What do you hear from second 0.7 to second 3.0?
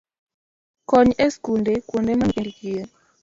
Kony e skunde, kuonde ma nyithind kiye